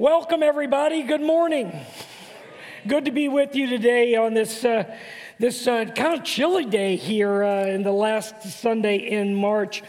[0.00, 1.02] Welcome, everybody.
[1.02, 1.78] Good morning.
[2.86, 4.84] Good to be with you today on this, uh,
[5.38, 9.82] this uh, kind of chilly day here uh, in the last Sunday in March.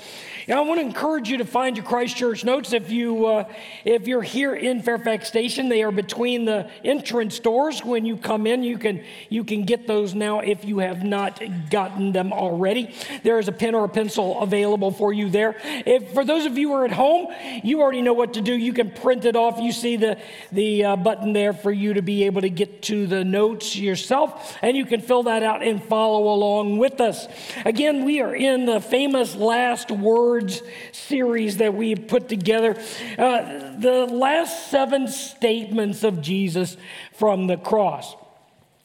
[0.50, 2.74] I want to encourage you to find your Christ Church notes.
[2.74, 3.44] If you uh,
[3.86, 7.84] if you're here in Fairfax Station, they are between the entrance doors.
[7.86, 11.42] When you come in, you can you can get those now if you have not
[11.70, 12.94] gotten them already.
[13.24, 15.56] There is a pen or a pencil available for you there.
[15.64, 17.28] If for those of you who are at home,
[17.64, 18.54] you already know what to do.
[18.54, 19.60] You can print it off.
[19.60, 20.18] You see the
[20.52, 24.58] the uh, button there for you to be able to get to the notes yourself,
[24.64, 27.28] and you can fill that out and follow along with us.
[27.64, 30.64] Again, we are in the famous last word words
[30.94, 32.82] series that we have put together.
[33.18, 36.78] Uh, the last seven statements of Jesus
[37.12, 38.16] from the cross.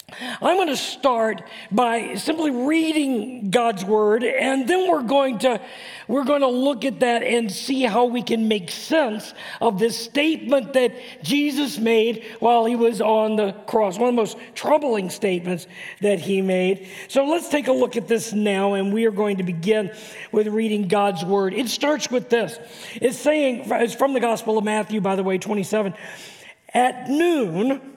[0.09, 1.43] I'm going to start
[1.73, 5.61] by simply reading God's word, and then we're going to
[6.07, 9.99] we're going to look at that and see how we can make sense of this
[9.99, 10.93] statement that
[11.25, 13.99] Jesus made while he was on the cross.
[13.99, 15.67] One of the most troubling statements
[16.01, 16.87] that he made.
[17.09, 19.91] So let's take a look at this now, and we are going to begin
[20.31, 21.53] with reading God's word.
[21.53, 22.61] It starts with this.
[22.95, 25.95] It's saying, it's from the Gospel of Matthew, by the way, 27.
[26.73, 27.96] At noon,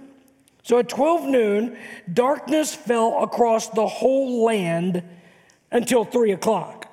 [0.64, 1.78] so at 12 noon,
[2.12, 5.04] darkness fell across the whole land
[5.72, 6.90] until 3 o'clock.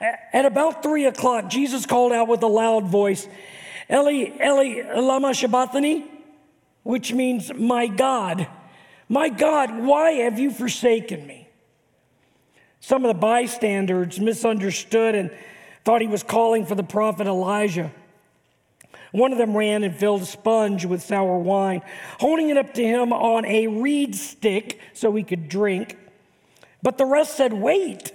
[0.00, 3.28] At about three o'clock, Jesus called out with a loud voice,
[3.90, 6.10] Eli, Eli, lama sabachthani,
[6.84, 8.48] which means, My God,
[9.08, 11.48] my God, why have you forsaken me?
[12.80, 15.30] Some of the bystanders misunderstood and
[15.84, 17.92] thought he was calling for the prophet Elijah.
[19.12, 21.82] One of them ran and filled a sponge with sour wine,
[22.18, 25.96] holding it up to him on a reed stick so he could drink.
[26.82, 28.12] But the rest said, Wait.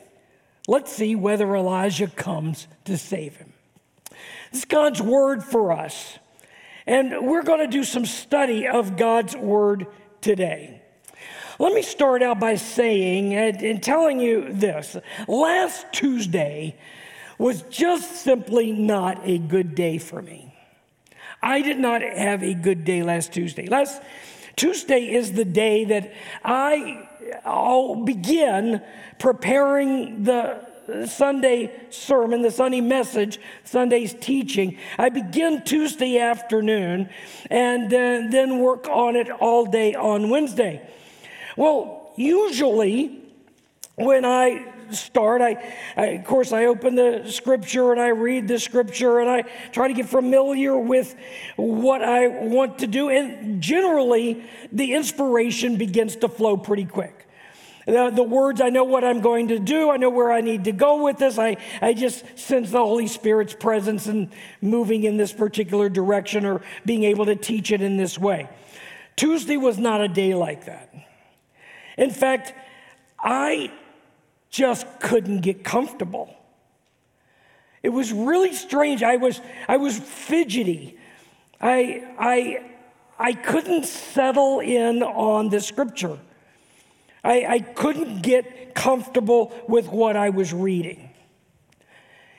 [0.67, 3.53] Let's see whether Elijah comes to save him.
[4.51, 6.17] This is God's word for us.
[6.87, 9.87] And we're going to do some study of God's word
[10.21, 10.81] today.
[11.59, 14.97] Let me start out by saying and, telling you this.
[15.27, 16.75] Last Tuesday
[17.37, 20.54] was just simply not a good day for me.
[21.41, 23.67] I did not have a good day last Tuesday.
[23.67, 24.01] Last
[24.55, 26.13] Tuesday is the day that
[26.43, 27.07] I
[27.43, 28.81] I'll begin
[29.19, 30.59] preparing the
[31.07, 34.77] Sunday sermon, the Sunday message, Sunday's teaching.
[34.99, 37.09] I begin Tuesday afternoon
[37.49, 40.87] and uh, then work on it all day on Wednesday.
[41.57, 43.19] Well, usually
[43.95, 48.59] when I start, I, I, of course I open the scripture and I read the
[48.59, 51.15] scripture and I try to get familiar with
[51.55, 53.09] what I want to do.
[53.09, 57.27] And generally, the inspiration begins to flow pretty quick.
[57.85, 59.91] The, the, words, I know what I'm going to do.
[59.91, 61.37] I know where I need to go with this.
[61.37, 66.61] I, I just sense the Holy Spirit's presence and moving in this particular direction or
[66.83, 68.49] being able to teach it in this way.
[69.15, 70.93] Tuesday was not a day like that.
[71.97, 72.53] In fact,
[73.19, 73.71] I
[74.55, 76.33] just couldn't get comfortable.
[77.83, 79.03] It was really strange.
[79.03, 80.97] I was, I was fidgety.
[81.59, 82.71] I, I,
[83.19, 86.17] I couldn't settle in on the scripture.
[87.21, 91.09] I, I couldn't get comfortable with what I was reading.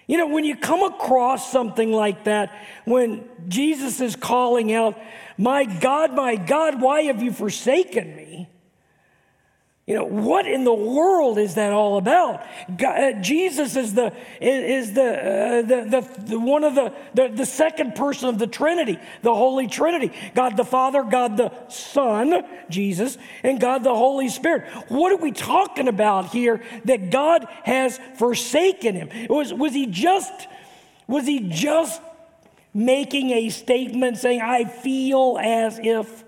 [0.07, 2.51] You know, when you come across something like that,
[2.87, 4.99] when Jesus is calling out,
[5.37, 8.49] My God, my God, why have you forsaken me?
[9.87, 12.45] You know, what in the world is that all about?
[12.77, 17.29] God, uh, Jesus is the, is the, uh, the, the, the, one of the, the,
[17.29, 20.11] the second person of the Trinity, the Holy Trinity.
[20.35, 24.69] God the Father, God the Son, Jesus, and God the Holy Spirit.
[24.89, 29.29] What are we talking about here that God has forsaken him?
[29.29, 30.33] Was, was he just,
[31.07, 32.03] was he just
[32.75, 36.25] making a statement saying, I feel as if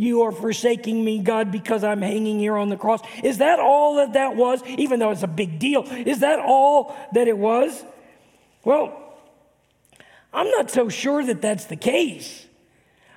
[0.00, 3.02] you are forsaking me, God, because I'm hanging here on the cross.
[3.22, 4.62] Is that all that that was?
[4.64, 7.84] Even though it's a big deal, is that all that it was?
[8.64, 8.98] Well,
[10.32, 12.46] I'm not so sure that that's the case.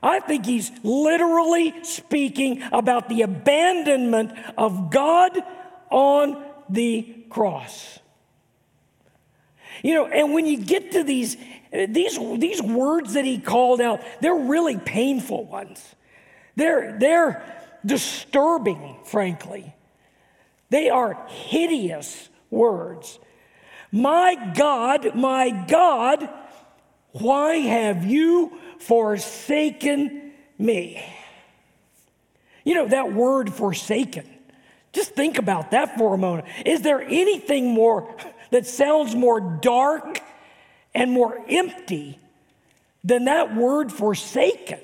[0.01, 5.41] I think he's literally speaking about the abandonment of God
[5.89, 7.99] on the cross.
[9.83, 11.37] You know, and when you get to these,
[11.71, 15.95] these, these words that he called out, they're really painful ones.
[16.55, 17.43] They're, they're
[17.85, 19.75] disturbing, frankly.
[20.69, 23.19] They are hideous words.
[23.91, 26.27] My God, my God,
[27.11, 31.03] why have you forsaken me?
[32.63, 34.27] You know, that word forsaken,
[34.93, 36.47] just think about that for a moment.
[36.65, 38.15] Is there anything more
[38.51, 40.21] that sounds more dark
[40.93, 42.19] and more empty
[43.03, 44.79] than that word forsaken.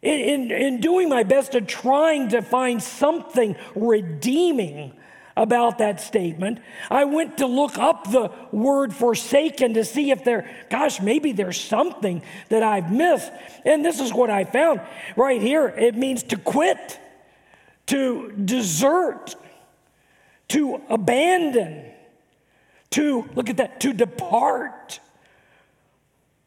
[0.00, 4.92] In, in, in, doing my best to trying to find something redeeming
[5.36, 6.60] about that statement,
[6.90, 11.60] I went to look up the word forsaken to see if there, gosh, maybe there's
[11.60, 13.32] something that I've missed.
[13.64, 14.80] And this is what I found
[15.16, 17.00] right here it means to quit,
[17.86, 19.34] to desert,
[20.48, 21.84] to abandon,
[22.90, 25.00] to, look at that, to depart,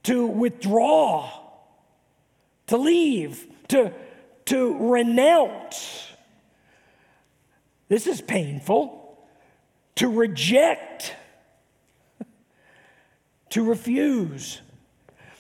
[0.04, 1.41] to withdraw,
[2.72, 3.94] to leave, to,
[4.46, 6.12] to renounce
[7.92, 9.20] this is painful.
[9.96, 11.14] To reject,
[13.50, 14.62] to refuse.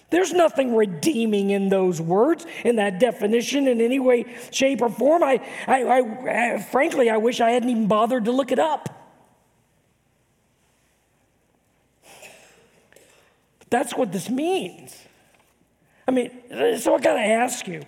[0.10, 5.24] There's nothing redeeming in those words, in that definition, in any way, shape, or form.
[5.24, 8.89] I, I, I, frankly, I wish I hadn't even bothered to look it up.
[13.60, 14.94] But that's what this means.
[16.11, 17.83] I mean, so I got to ask you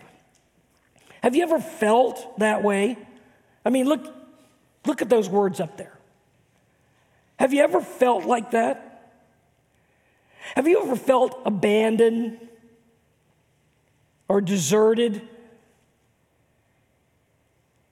[1.21, 2.97] have you ever felt that way?
[3.65, 4.13] I mean, look,
[4.85, 5.97] Look at those words up there.
[7.37, 9.11] Have you ever felt like that?
[10.55, 12.37] Have you ever felt abandoned
[14.27, 15.21] or deserted?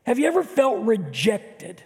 [0.04, 1.82] Have you ever felt rejected?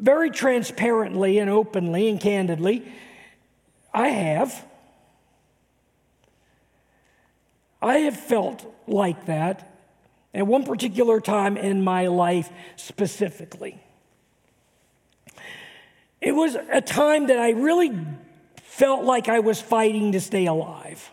[0.00, 2.90] Very transparently and openly and candidly,
[3.92, 4.64] I have.
[7.82, 9.70] I have felt like that
[10.32, 13.78] at one particular time in my life specifically.
[16.20, 17.92] It was a time that I really
[18.62, 21.10] felt like I was fighting to stay alive.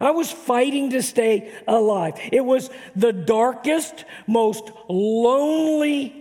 [0.00, 2.14] I was fighting to stay alive.
[2.30, 6.17] It was the darkest, most lonely,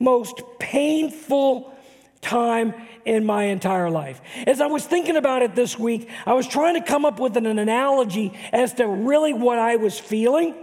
[0.00, 1.72] most painful
[2.20, 2.74] time
[3.04, 4.20] in my entire life.
[4.46, 7.36] As I was thinking about it this week, I was trying to come up with
[7.36, 10.54] an analogy as to really what I was feeling.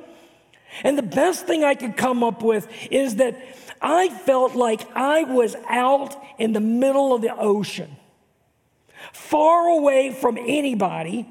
[0.84, 3.38] And the best thing I could come up with is that
[3.81, 7.95] I felt like I was out in the middle of the ocean,
[9.13, 11.28] far away from anybody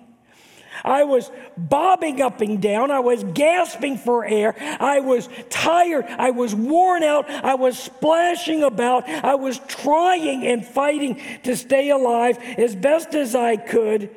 [0.84, 2.90] I was bobbing up and down.
[2.90, 4.55] I was gasping for air.
[4.81, 6.05] I was tired.
[6.06, 7.28] I was worn out.
[7.28, 9.08] I was splashing about.
[9.08, 14.11] I was trying and fighting to stay alive as best as I could.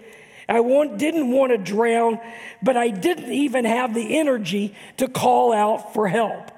[0.48, 2.20] I want, didn't want to drown,
[2.62, 6.52] but I didn't even have the energy to call out for help.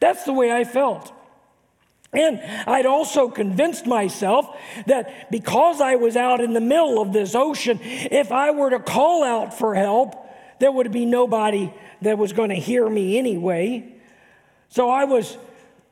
[0.00, 1.12] That's the way I felt.
[2.16, 7.34] And I'd also convinced myself that because I was out in the middle of this
[7.34, 10.14] ocean, if I were to call out for help,
[10.58, 13.92] there would be nobody that was going to hear me anyway.
[14.70, 15.36] So I was,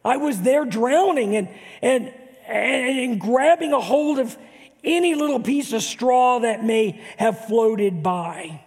[0.02, 1.48] I was there drowning and,
[1.82, 2.12] and,
[2.48, 4.34] and grabbing a hold of
[4.82, 8.62] any little piece of straw that may have floated by.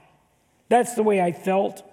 [0.69, 1.86] That's the way I felt.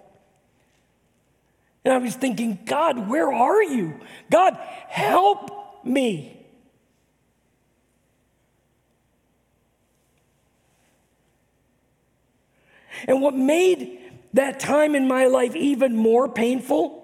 [1.84, 4.00] And I was thinking, God, where are you?
[4.30, 4.58] God,
[4.88, 6.40] help me.
[13.06, 14.00] And what made
[14.32, 17.02] that time in my life even more painful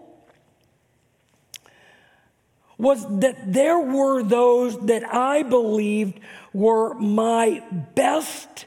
[2.78, 6.18] was that there were those that I believed
[6.54, 7.62] were my
[7.94, 8.64] best,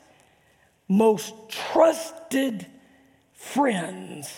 [0.88, 2.68] most trusted
[3.34, 4.32] friends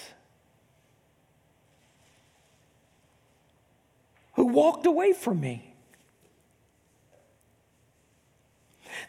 [4.46, 5.76] walked away from me.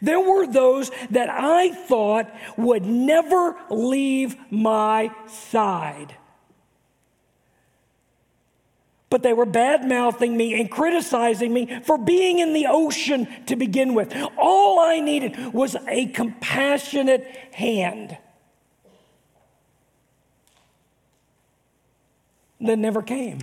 [0.01, 6.15] There were those that I thought would never leave my side.
[9.09, 13.55] But they were bad mouthing me and criticizing me for being in the ocean to
[13.55, 14.13] begin with.
[14.37, 18.17] All I needed was a compassionate hand.
[22.59, 23.39] That never came.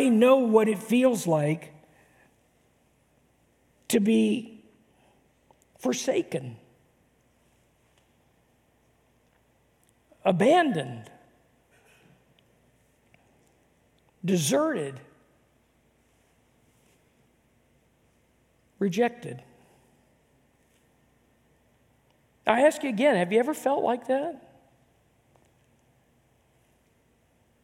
[0.00, 1.74] I know what it feels like
[3.88, 4.64] to be
[5.78, 6.56] forsaken,
[10.24, 11.10] abandoned,
[14.24, 14.98] deserted,
[18.78, 19.42] rejected.
[22.46, 24.46] I ask you again have you ever felt like that?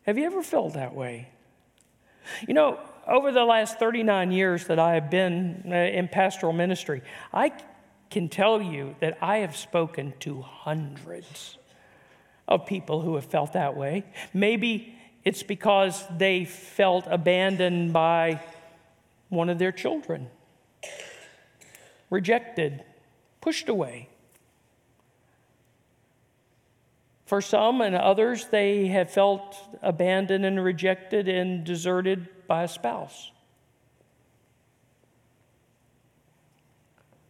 [0.05, 1.31] Have you ever felt that way?
[2.47, 7.03] You know, over the last 39 years that I have been uh, in pastoral ministry,
[7.33, 7.53] I
[8.11, 11.59] can tell you that I have spoken to hundreds
[12.49, 14.05] of people who have felt that way.
[14.33, 18.41] Maybe it's because they felt abandoned by
[19.29, 20.29] one of their children,
[22.11, 22.85] rejected,
[23.41, 24.09] pushed away.
[27.27, 33.33] For some and others, they have felt abandoned and rejected and deserted by a spouse.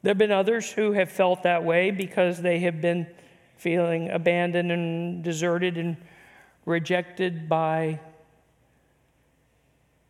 [0.02, 3.06] There have been others who have felt that way because they have been
[3.56, 5.96] feeling abandoned and deserted and
[6.66, 7.98] rejected by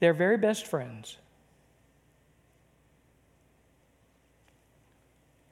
[0.00, 1.16] their very best friends.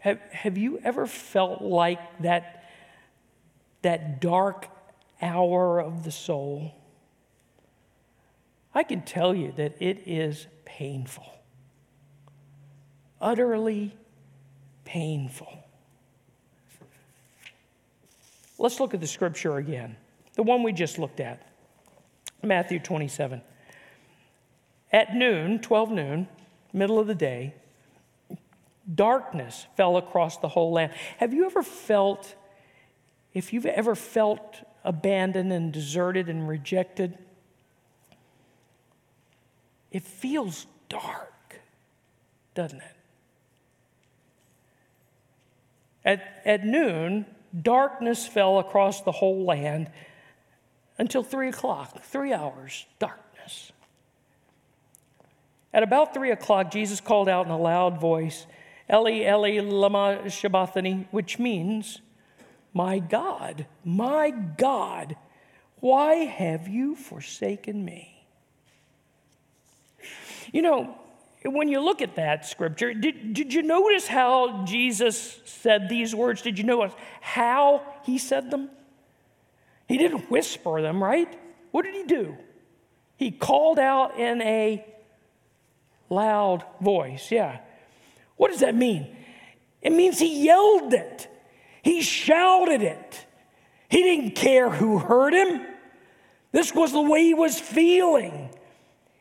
[0.01, 2.64] Have, have you ever felt like that,
[3.85, 4.69] that dark
[5.23, 6.75] hour of the soul?
[8.75, 11.27] I can tell you that it is painful,
[13.21, 13.95] utterly
[14.85, 15.59] painful.
[18.59, 19.97] Let's look at the scripture again,
[20.35, 21.47] the one we just looked at
[22.43, 23.41] Matthew 27.
[24.93, 26.29] At noon, 12 noon,
[26.73, 27.55] middle of the day,
[28.93, 30.93] darkness fell across the whole land.
[31.19, 32.35] Have you ever felt,
[33.35, 37.19] if you've ever felt abandoned and deserted and rejected,
[39.91, 41.61] it feels dark,
[42.55, 42.97] doesn't it?
[46.05, 47.27] At, at noon,
[47.63, 49.91] darkness fell across the whole land
[50.99, 53.73] until three o'clock, three hours, darkness.
[55.73, 58.47] At about three o'clock, Jesus called out in a loud voice,
[58.93, 62.01] Eli, Eli, lama sabachthani, which means,
[62.75, 65.17] My God, my God,
[65.81, 68.27] why have you forsaken me?
[70.53, 70.99] You know,
[71.45, 76.43] when you look at that scripture, did, did you notice how Jesus said these words?
[76.43, 78.71] Did you notice how he said them?
[79.87, 81.29] He didn't whisper them, right?
[81.71, 82.37] What did he do?
[83.17, 84.85] He called out in a
[86.11, 87.31] loud voice.
[87.31, 87.59] Yeah.
[88.37, 89.15] What does that mean?
[89.83, 91.29] It means he yelled it,
[91.85, 93.27] he shouted it.
[93.91, 95.65] He didn't care who heard him.
[96.51, 98.49] This was the way he was feeling.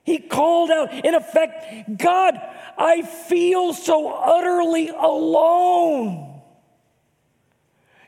[0.05, 2.39] He called out, in effect, God,
[2.77, 6.32] I feel so utterly alone.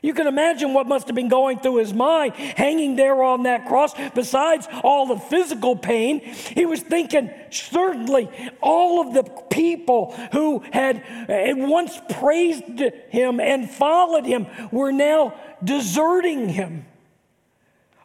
[0.06, 3.66] You can imagine what must have been going through his mind hanging there on that
[3.66, 3.92] cross.
[4.14, 8.28] Besides all the physical pain, he was thinking certainly
[8.60, 15.34] all of the people who had, had once praised him and followed him were now
[15.64, 16.86] deserting him.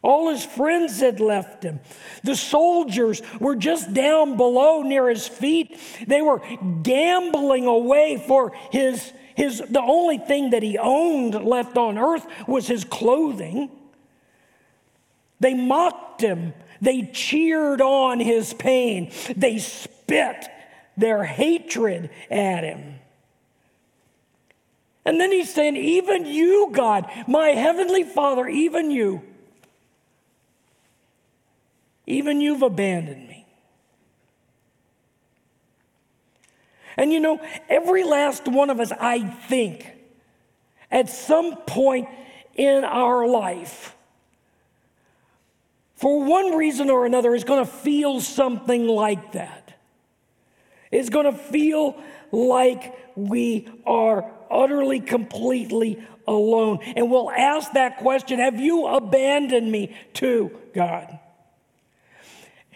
[0.02, 1.78] All his friends had left him.
[2.24, 5.78] The soldiers were just down below near his feet.
[6.04, 6.42] They were
[6.82, 12.66] gambling away for his, his the only thing that he owned left on earth was
[12.66, 13.70] his clothing.
[15.40, 16.54] They mocked him.
[16.80, 19.12] They cheered on his pain.
[19.36, 20.48] They spit
[20.96, 22.96] their hatred at him.
[25.04, 29.22] And then he's saying, Even you, God, my heavenly Father, even you
[32.06, 33.31] even you've abandoned me.
[36.96, 39.86] And you know, every last one of us, I think,
[40.90, 42.08] at some point
[42.54, 43.96] in our life,
[45.94, 49.74] for one reason or another, is going to feel something like that.
[50.90, 51.96] It's going to feel
[52.30, 56.80] like we are utterly, completely alone.
[56.96, 61.18] And we'll ask that question Have you abandoned me to God?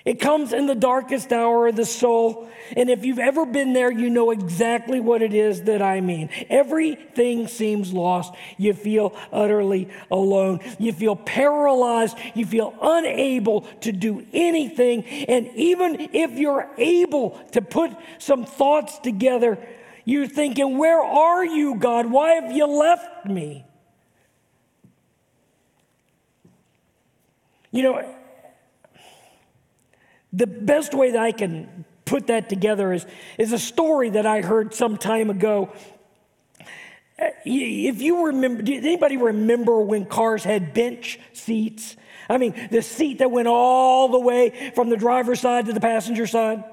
[0.06, 2.48] It comes in the darkest hour of the soul.
[2.76, 6.30] And if you've ever been there, you know exactly what it is that I mean.
[6.48, 8.32] Everything seems lost.
[8.56, 10.60] You feel utterly alone.
[10.78, 12.16] You feel paralyzed.
[12.34, 15.04] You feel unable to do anything.
[15.04, 19.58] And even if you're able to put some thoughts together,
[20.04, 22.06] you're thinking, Where are you, God?
[22.06, 23.64] Why have you left me?
[27.72, 28.15] You know,
[30.36, 33.06] the best way that I can put that together is,
[33.38, 35.72] is a story that I heard some time ago.
[37.18, 41.96] Uh, if you remember, did anybody remember when cars had bench seats?
[42.28, 45.80] I mean, the seat that went all the way from the driver's side to the
[45.80, 46.64] passenger side?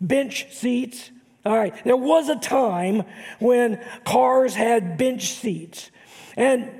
[0.00, 1.10] Bench seats.
[1.44, 3.02] All right, there was a time
[3.40, 5.90] when cars had bench seats.
[6.36, 6.70] And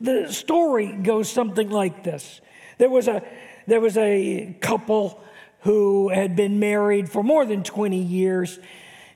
[0.00, 2.40] the story goes something like this
[2.78, 3.22] there was a,
[3.66, 5.22] there was a couple
[5.60, 8.58] who had been married for more than 20 years.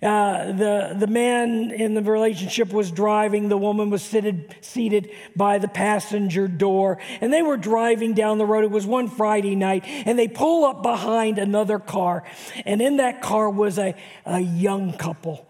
[0.02, 5.58] Uh, the, the man in the relationship was driving, the woman was seated, seated by
[5.58, 8.64] the passenger door, and they were driving down the road.
[8.64, 12.24] It was one Friday night, and they pull up behind another car,
[12.64, 13.94] and in that car was a,
[14.26, 15.46] a young couple.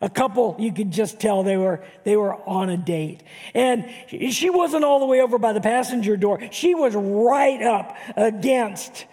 [0.00, 3.22] A couple you could just tell they were they were on a date.
[3.54, 6.40] And she wasn't all the way over by the passenger door.
[6.50, 9.04] She was right up against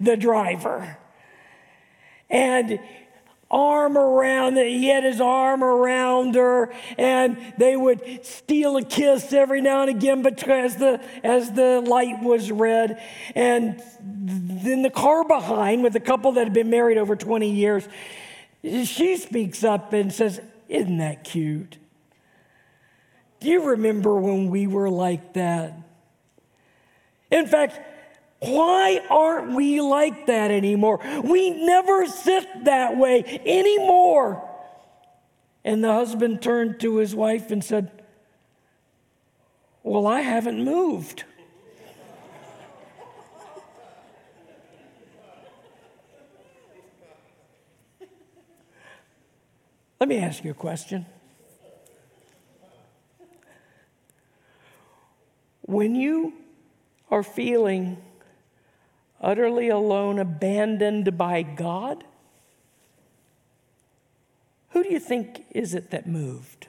[0.00, 0.98] the driver.
[2.28, 2.80] And
[3.50, 9.60] arm around he had his arm around her and they would steal a kiss every
[9.60, 13.00] now and again but as the as the light was red.
[13.34, 17.88] And then the car behind with a couple that had been married over 20 years
[18.62, 21.78] she speaks up and says isn't that cute?
[23.38, 25.78] Do you remember when we were like that?
[27.30, 27.78] In fact
[28.40, 31.00] why aren't we like that anymore?
[31.24, 34.46] We never sit that way anymore.
[35.64, 37.90] And the husband turned to his wife and said,
[39.82, 41.24] Well, I haven't moved.
[49.98, 51.06] Let me ask you a question.
[55.62, 56.34] When you
[57.10, 57.96] are feeling
[59.20, 62.04] utterly alone, abandoned by God?
[64.70, 66.68] Who do you think is it that moved?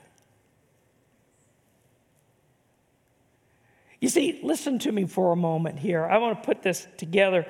[4.00, 6.06] You see, listen to me for a moment here.
[6.06, 7.46] I want to put this together.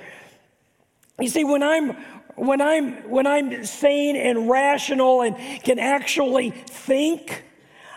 [1.21, 1.97] You see, when I'm
[2.37, 7.45] when I'm when I'm sane and rational and can actually think,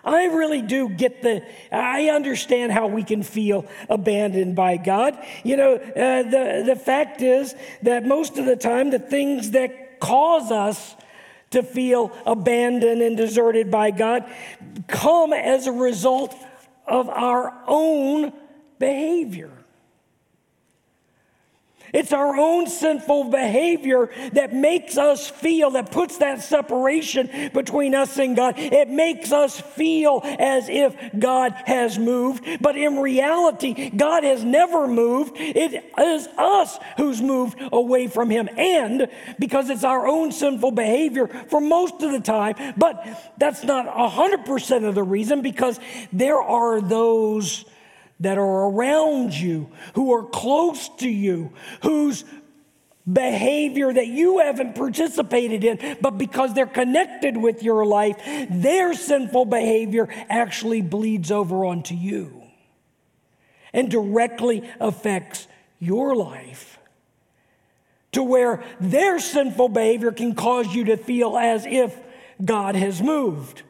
[0.04, 5.18] I really do get the, I understand how we can feel abandoned by God.
[5.44, 10.00] You know, uh, the, the fact is that most of the time, the things that
[10.00, 10.96] cause us
[11.52, 14.26] to feel abandoned and deserted by God
[14.88, 16.36] come as a result
[16.88, 18.34] of our own
[18.80, 19.52] behavior.
[21.94, 28.18] It's our own sinful behavior that makes us feel, that puts that separation between us
[28.18, 28.56] and God.
[28.58, 32.46] It makes us feel as if God has moved.
[32.62, 35.36] But in reality, God has never moved.
[35.38, 38.50] It is us who's moved away from Him.
[38.58, 39.08] And
[39.40, 44.88] because it's our own sinful behavior for most of the time, but that's not 100%
[44.88, 45.80] of the reason because
[46.14, 47.66] there are those
[48.22, 51.52] that are around you, who are close to you,
[51.84, 52.24] whose
[53.12, 58.18] behavior that you haven't participated in, but because they're connected with your life,
[58.50, 62.44] their sinful behavior actually bleeds over onto you
[63.74, 65.48] and directly affects
[65.80, 66.78] your life.
[68.14, 71.98] To where their sinful behavior can cause you to feel as if
[72.44, 73.64] God has moved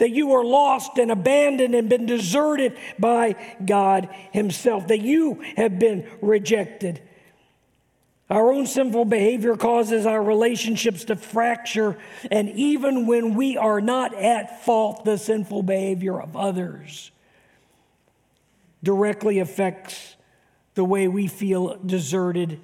[0.00, 5.78] that you are lost and abandoned and been deserted by God Himself, that you have
[5.78, 7.02] been rejected.
[8.30, 11.98] Our own sinful behavior causes our relationships to fracture,
[12.30, 17.10] and even when we are not at fault, the sinful behavior of others
[18.82, 20.16] directly affects
[20.76, 22.58] the way we feel deserted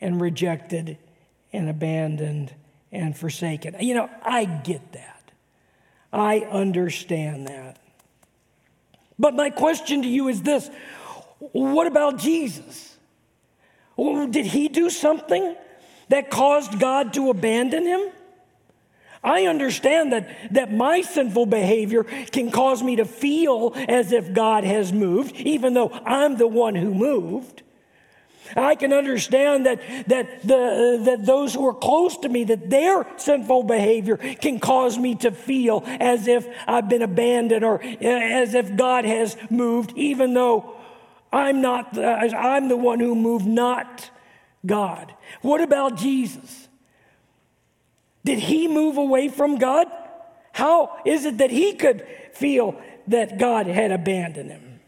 [0.00, 0.98] and rejected
[1.52, 2.52] and abandoned
[2.90, 3.76] and forsaken.
[3.78, 5.11] You know, I get that.
[6.12, 7.78] I understand that.
[9.18, 10.70] But my question to you is this
[11.38, 12.96] what about Jesus?
[13.96, 15.56] Did he do something
[16.08, 18.00] that caused God to abandon him?
[19.24, 24.64] I understand that, that my sinful behavior can cause me to feel as if God
[24.64, 27.62] has moved, even though I'm the one who moved.
[28.56, 33.06] I can understand that, that, the, that those who are close to me, that their
[33.16, 38.54] sinful behavior can cause me to feel as if I've been abandoned or eh, as
[38.54, 40.74] if God has moved, even though
[41.32, 44.10] I'm not, I'm the one who moved, not
[44.66, 45.14] God.
[45.40, 46.68] What about Jesus?
[48.24, 49.86] Did he move away from God?
[50.52, 54.80] How is it that he could feel that God had abandoned him?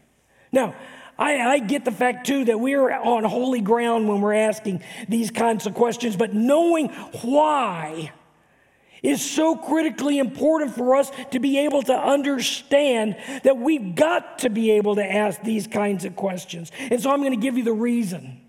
[0.51, 0.75] Now,
[1.17, 5.31] I, I, get the fact too that we're on holy ground when we're asking these
[5.31, 6.89] kinds of questions, but knowing
[7.21, 8.11] why
[9.01, 14.49] is so critically important for us to be able to understand that we've got to
[14.49, 16.71] be able to ask these kinds of questions.
[16.79, 18.41] And so I'm going to give you the reason.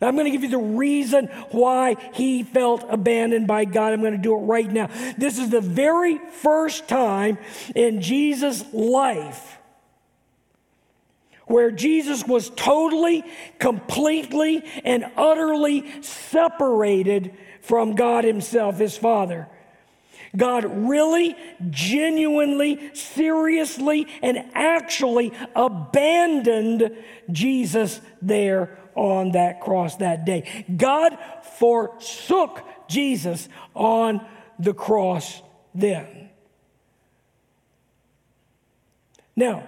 [0.00, 3.92] I'm going to give you the reason why he felt abandoned by God.
[3.92, 4.88] I'm going to do it right now.
[5.16, 7.38] This is the very first time
[7.74, 9.56] in Jesus' life
[11.46, 13.24] where Jesus was totally,
[13.58, 19.48] completely, and utterly separated from God Himself, His Father.
[20.36, 21.36] God really,
[21.70, 26.96] genuinely, seriously, and actually abandoned
[27.30, 30.66] Jesus there on that cross that day.
[30.74, 31.16] God
[31.58, 34.26] forsook Jesus on
[34.58, 35.42] the cross
[35.74, 36.30] then.
[39.36, 39.66] Now,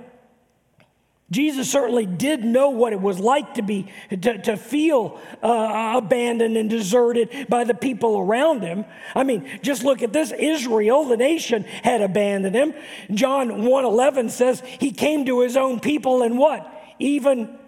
[1.31, 6.57] Jesus certainly did know what it was like to be to, to feel uh, abandoned
[6.57, 8.87] and deserted by the people around him.
[9.15, 10.33] I mean, just look at this.
[10.33, 12.73] Israel, the nation, had abandoned him.
[13.13, 16.67] John 1:11 says he came to his own people and what?
[16.99, 17.59] Even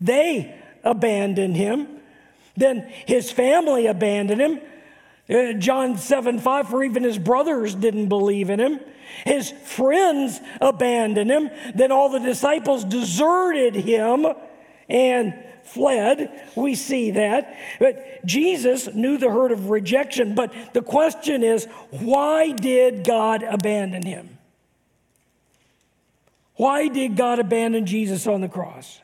[0.00, 1.86] they abandoned him.
[2.56, 4.60] Then his family abandoned him.
[5.28, 8.80] Uh, John 7 5, for even his brothers didn't believe in him.
[9.24, 11.50] His friends abandoned him.
[11.74, 14.26] Then all the disciples deserted him
[14.88, 16.50] and fled.
[16.54, 17.56] We see that.
[17.78, 20.34] But Jesus knew the hurt of rejection.
[20.34, 24.38] But the question is why did God abandon him?
[26.56, 29.00] Why did God abandon Jesus on the cross?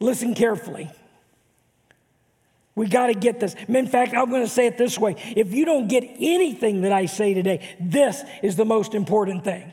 [0.00, 0.90] Listen carefully.
[2.74, 3.54] We got to get this.
[3.68, 6.92] In fact, I'm going to say it this way if you don't get anything that
[6.92, 9.72] I say today, this is the most important thing.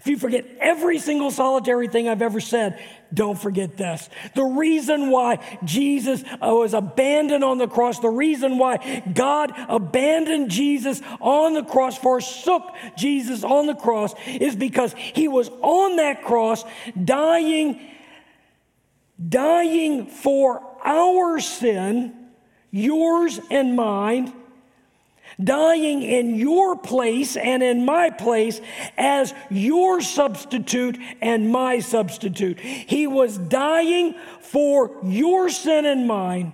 [0.00, 4.08] If you forget every single solitary thing I've ever said, don't forget this.
[4.34, 10.50] The reason why Jesus uh, was abandoned on the cross, the reason why God abandoned
[10.50, 12.62] Jesus on the cross, forsook
[12.96, 16.64] Jesus on the cross, is because he was on that cross
[17.02, 17.80] dying,
[19.28, 22.14] dying for our sin,
[22.70, 24.32] yours and mine,
[25.42, 28.60] dying in your place and in my place
[28.96, 32.60] as your substitute and my substitute.
[32.60, 36.52] He was dying for your sin and mine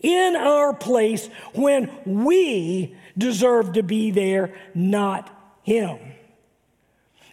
[0.00, 5.28] in our place when we deserve to be there, not
[5.62, 5.98] Him.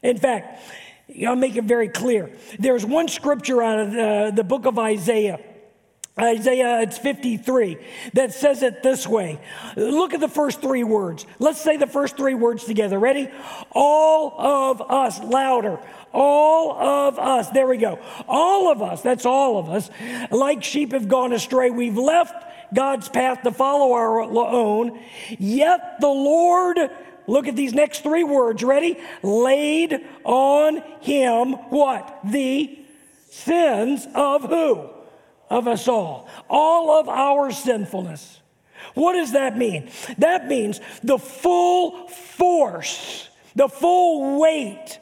[0.01, 0.61] In fact,
[1.25, 2.31] I'll make it very clear.
[2.57, 5.39] There's one scripture out of the, the book of Isaiah
[6.17, 7.77] Isaiah, it's 53,
[8.13, 9.37] that says it this way.
[9.75, 11.25] Look at the first three words.
[11.39, 12.97] Let's say the first three words together.
[12.97, 13.29] Ready?
[13.71, 15.77] All of us, louder.
[16.13, 17.49] All of us.
[17.49, 17.99] There we go.
[18.29, 19.89] All of us, that's all of us,
[20.31, 21.69] like sheep have gone astray.
[21.69, 24.97] We've left God's path to follow our own.
[25.37, 26.77] Yet the Lord,
[27.27, 28.63] look at these next three words.
[28.63, 28.97] Ready?
[29.21, 32.19] Laid on him what?
[32.23, 32.79] The
[33.29, 34.94] sins of who?
[35.49, 38.41] Of us all, all of our sinfulness.
[38.93, 39.89] What does that mean?
[40.17, 44.99] That means the full force, the full weight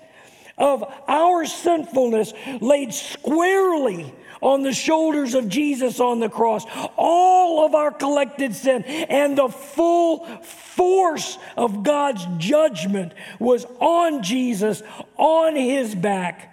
[0.57, 6.65] of our sinfulness laid squarely on the shoulders of Jesus on the cross,
[6.97, 14.83] all of our collected sin, and the full force of God's judgment was on Jesus,
[15.17, 16.52] on his back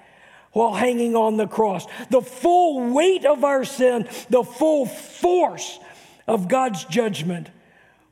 [0.52, 1.86] while hanging on the cross.
[2.10, 5.78] The full weight of our sin, the full force
[6.26, 7.50] of God's judgment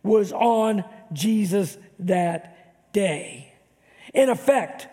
[0.03, 3.53] was on Jesus that day.
[4.15, 4.89] In effect,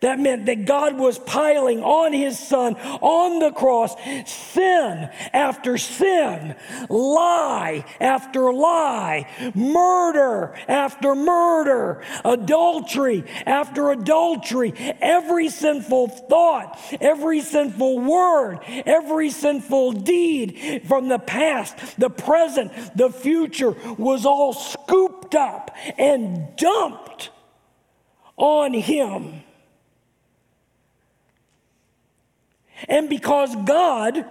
[0.00, 3.94] that meant that God was piling on his son on the cross
[4.26, 6.54] sin after sin,
[6.88, 18.58] lie after lie, murder after murder, adultery after adultery, every sinful thought, every sinful word,
[18.84, 26.54] every sinful deed from the past, the present, the future was all scooped up and
[26.56, 27.30] dumped
[28.36, 29.42] on him.
[32.88, 34.24] And because God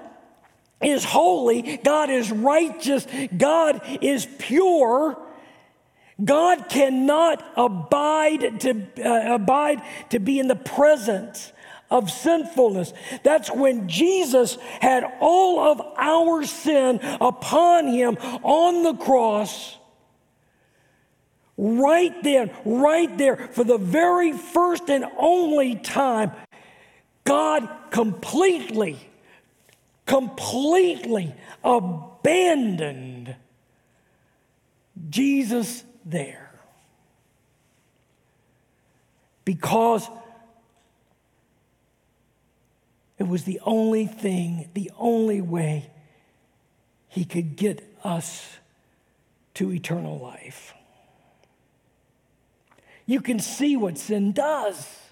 [0.82, 5.18] is holy, God is righteous, God is pure,
[6.24, 9.82] God cannot abide to, uh, abide
[10.12, 11.52] to be in the presence
[11.92, 12.94] of sinfulness.
[13.24, 19.78] That's when Jesus had all of our sin upon him on the cross.
[21.58, 26.32] Right then, right there, for the very first and only time,
[27.26, 28.98] God completely,
[30.06, 33.36] completely abandoned
[35.10, 36.52] Jesus there.
[39.44, 40.08] Because
[43.18, 45.90] it was the only thing, the only way
[47.10, 48.58] he could get us
[49.56, 50.74] to eternal life.
[53.06, 55.05] You can see what sin does.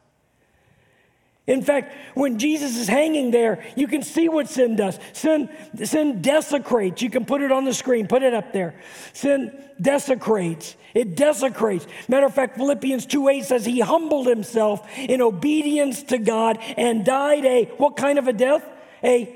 [1.46, 4.98] In fact, when Jesus is hanging there, you can see what sin does.
[5.12, 5.50] Sin,
[5.84, 7.02] sin desecrates.
[7.02, 8.76] You can put it on the screen, put it up there.
[9.12, 9.52] Sin
[9.82, 10.78] desecrates.
[10.94, 11.86] It desecrates.
[12.08, 17.04] Matter of fact, Philippians 2 8 says he humbled himself in obedience to God and
[17.04, 18.66] died a what kind of a death?
[19.04, 19.36] A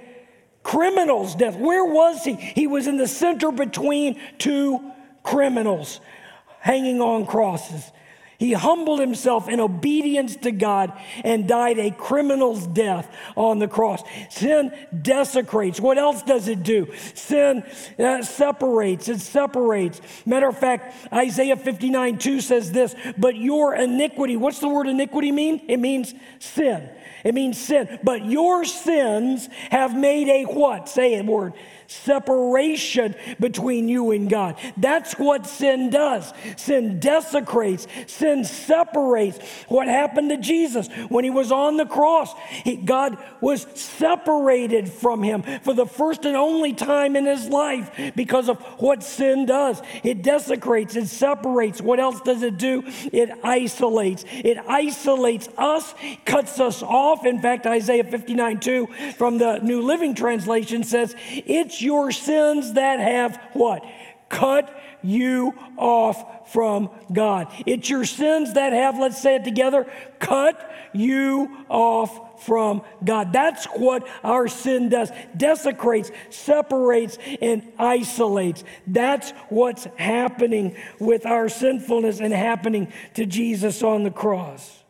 [0.64, 1.58] criminal's death.
[1.58, 2.36] Where was he?
[2.36, 4.92] He was in the center between two
[5.24, 6.00] criminals
[6.62, 7.92] hanging on crosses.
[8.38, 14.04] He humbled himself in obedience to God and died a criminal's death on the cross.
[14.30, 14.72] Sin
[15.02, 15.80] desecrates.
[15.80, 16.94] What else does it do?
[17.16, 17.64] Sin
[17.98, 19.10] uh, separates.
[19.10, 20.02] It separates.
[20.26, 25.32] Matter of fact, Isaiah 59 2 says this, but your iniquity, what's the word iniquity
[25.32, 25.66] mean?
[25.68, 26.90] It means sin.
[27.24, 28.00] It means sin.
[28.04, 30.88] But your sins have made a what?
[30.90, 31.54] Say a word
[31.88, 34.58] separation between you and God.
[34.78, 36.34] That's what sin does.
[36.58, 39.40] Sin desecrates, sin separates.
[39.68, 42.34] What happened to Jesus when he was on the cross?
[42.50, 48.14] He, God was separated from him for the first and only time in his life
[48.16, 49.82] because of what sin does.
[50.04, 51.82] It desecrates, it separates.
[51.82, 52.84] What else does it do?
[53.12, 54.26] It isolates.
[54.32, 55.94] It isolates us,
[56.26, 57.26] cuts us off.
[57.26, 61.16] In fact, Isaiah 59 2 from the New Living Translation says,
[61.78, 63.86] It's your sins that have what?
[64.30, 67.54] Cut you off from God.
[67.68, 69.86] It's your sins that have, let's say it together,
[70.18, 73.32] cut you off from God.
[73.32, 78.64] That's what our sin does desecrates, separates, and isolates.
[78.88, 84.84] That's what's happening with our sinfulness and happening to Jesus on the cross.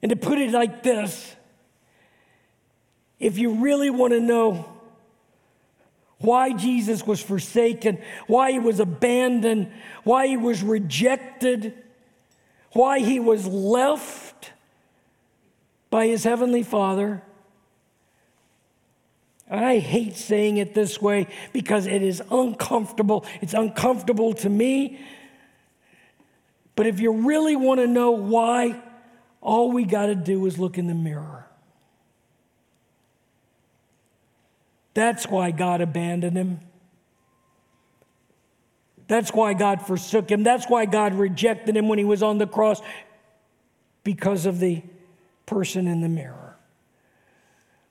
[0.00, 1.35] And to put it like this,
[3.18, 4.66] if you really want to know
[6.18, 9.70] why Jesus was forsaken, why he was abandoned,
[10.04, 11.74] why he was rejected,
[12.72, 14.52] why he was left
[15.90, 17.22] by his heavenly Father.
[19.50, 23.24] I hate saying it this way because it is uncomfortable.
[23.40, 24.98] It's uncomfortable to me.
[26.74, 28.82] But if you really want to know why,
[29.40, 31.45] all we got to do is look in the mirror.
[34.96, 36.58] That's why God abandoned him.
[39.08, 40.42] That's why God forsook him.
[40.42, 42.80] That's why God rejected him when he was on the cross
[44.04, 44.82] because of the
[45.44, 46.56] person in the mirror.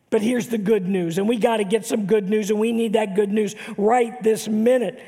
[0.09, 2.71] But here's the good news, and we got to get some good news, and we
[2.71, 4.99] need that good news right this minute.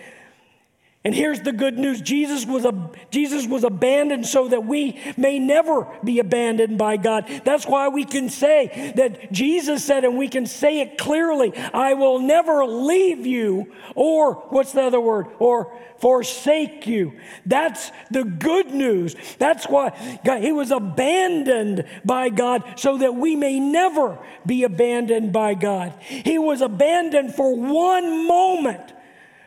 [1.08, 2.66] And here's the good news Jesus was,
[3.12, 7.30] Jesus was abandoned so that we may never be abandoned by God.
[7.46, 11.94] That's why we can say that Jesus said, and we can say it clearly I
[11.94, 15.28] will never leave you, or what's the other word?
[15.40, 17.14] Or forsake you.
[17.46, 19.16] That's the good news.
[19.40, 25.32] That's why God, he was abandoned by God so that we may never be abandoned
[25.32, 25.94] by God.
[26.02, 28.92] He was abandoned for one moment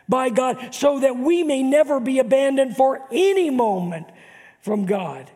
[0.07, 4.07] by God so that we may never be abandoned for any moment
[4.61, 5.29] from God.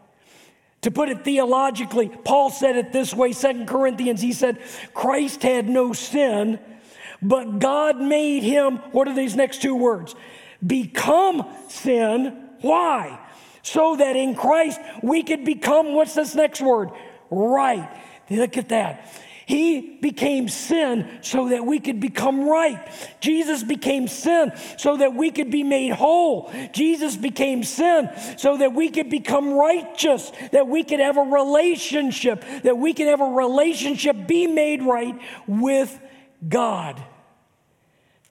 [0.81, 4.59] To put it theologically, Paul said it this way, Second Corinthians, he said,
[4.93, 6.59] Christ had no sin,
[7.21, 10.13] but God made him, what are these next two words?
[10.65, 12.49] Become sin.
[12.61, 13.19] Why?
[13.63, 16.91] So that in Christ we could become, what's this next word?
[17.31, 17.89] Right.
[18.29, 19.11] Look at that.
[19.45, 22.79] He became sin so that we could become right.
[23.19, 26.51] Jesus became sin so that we could be made whole.
[26.73, 32.43] Jesus became sin so that we could become righteous, that we could have a relationship,
[32.63, 35.99] that we could have a relationship be made right with
[36.47, 37.03] God.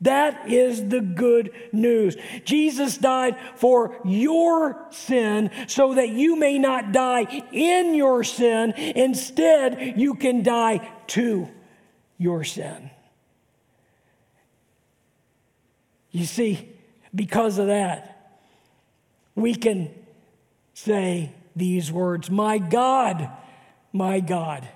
[0.04, 2.16] That is the good news.
[2.44, 8.72] Jesus died for your sin so that you may not die in your sin.
[8.72, 11.48] Instead, you can die to
[12.18, 12.90] your sin.
[16.10, 16.68] You see,
[17.14, 18.36] because of that,
[19.34, 19.90] we can
[20.74, 23.30] say these words My God,
[23.90, 24.68] my God,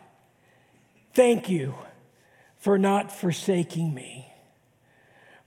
[1.12, 1.74] thank you
[2.56, 4.27] for not forsaking me.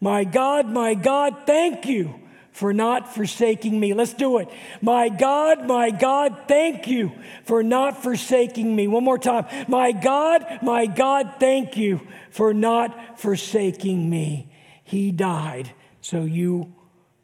[0.02, 2.16] My God, my God, thank you
[2.52, 3.94] for not forsaking me.
[3.94, 4.50] Let's do it.
[4.82, 7.12] My God, my God, thank you
[7.46, 8.88] for not forsaking me.
[8.88, 9.46] One more time.
[9.68, 14.52] My God, my God, thank you for not forsaking me.
[14.84, 16.74] He died so you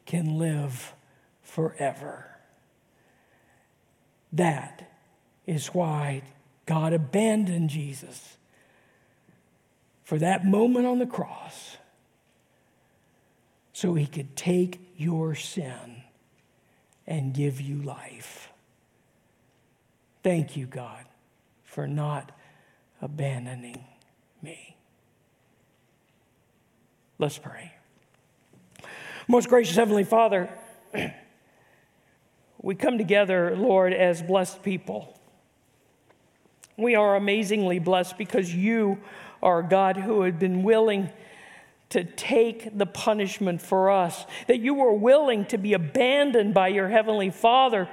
[0.05, 0.93] can live
[1.41, 2.27] forever.
[4.31, 4.87] That
[5.47, 6.21] is why
[6.67, 8.37] God abandoned Jesus
[10.03, 11.77] for that moment on the cross
[13.77, 16.01] so he could take your sin
[17.05, 18.49] and give you life.
[20.23, 21.05] Thank you, God,
[21.63, 22.31] for not
[23.03, 23.85] abandoning
[24.41, 24.75] me.
[27.19, 27.71] Let's pray.
[29.27, 30.49] Most gracious Heavenly Father,
[32.63, 35.15] we come together, Lord, as blessed people.
[36.77, 38.97] We are amazingly blessed because you
[39.43, 41.11] are God who had been willing
[41.89, 46.89] to take the punishment for us, that you were willing to be abandoned by your
[46.89, 47.89] Heavenly Father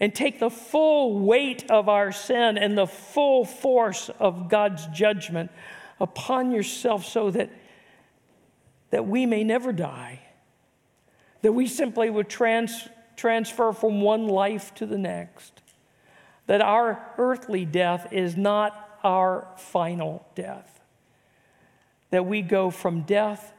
[0.00, 5.52] and take the full weight of our sin and the full force of God's judgment
[6.00, 7.50] upon yourself so that,
[8.90, 10.20] that we may never die,
[11.42, 15.62] that we simply would trans, transfer from one life to the next,
[16.46, 20.71] that our earthly death is not our final death,
[22.12, 23.54] that we go from death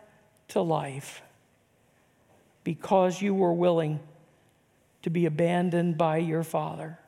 [0.47, 1.23] to life
[2.63, 3.99] because you were willing
[5.01, 6.99] to be abandoned by your Father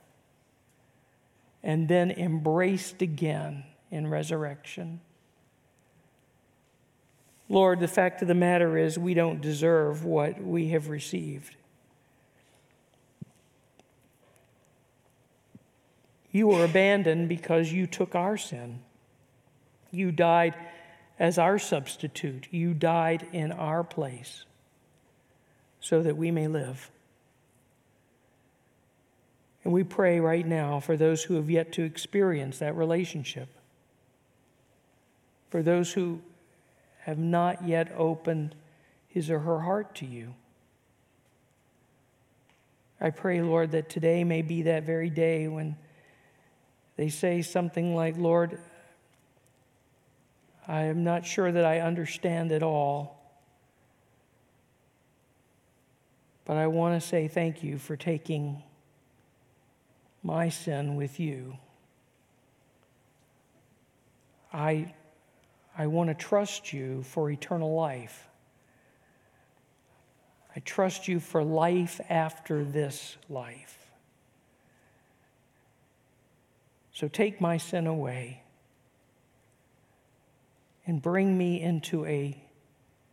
[1.63, 4.99] and then embraced again in resurrection.
[7.47, 11.55] Lord, the fact of the matter is, we don't deserve what we have received.
[16.31, 18.79] You were abandoned because you took our sin.
[19.91, 20.55] You died
[21.19, 22.47] as our substitute.
[22.51, 24.45] You died in our place
[25.79, 26.89] so that we may live.
[29.63, 33.49] And we pray right now for those who have yet to experience that relationship,
[35.49, 36.21] for those who
[37.01, 38.55] have not yet opened
[39.07, 40.35] his or her heart to you.
[42.99, 45.75] I pray, Lord, that today may be that very day when
[46.95, 48.59] they say something like, Lord,
[50.67, 53.21] I am not sure that I understand it all,
[56.43, 58.63] but I want to say thank you for taking
[60.23, 61.57] my sin with you.
[64.51, 64.93] I,
[65.77, 68.27] I want to trust you for eternal life.
[70.55, 73.77] I trust you for life after this life.
[76.93, 78.44] So take my sin away
[80.85, 82.41] and bring me into a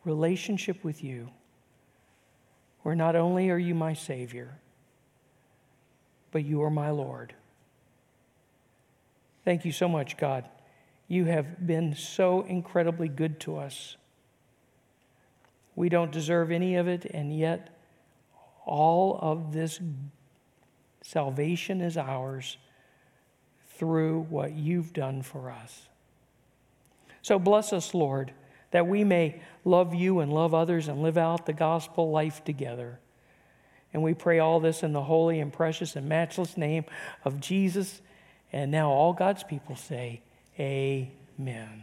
[0.04, 1.30] relationship with you
[2.82, 4.58] where not only are you my Savior,
[6.32, 7.34] but you are my Lord.
[9.44, 10.48] Thank you so much, God.
[11.08, 13.96] You have been so incredibly good to us.
[15.74, 17.68] We don't deserve any of it, and yet
[18.64, 19.80] all of this
[21.02, 22.56] salvation is ours
[23.76, 25.88] through what you've done for us.
[27.22, 28.32] So bless us, Lord,
[28.72, 32.98] that we may love you and love others and live out the gospel life together.
[33.92, 36.84] And we pray all this in the holy and precious and matchless name
[37.24, 38.00] of Jesus.
[38.52, 40.22] And now all God's people say,
[40.58, 41.80] Amen.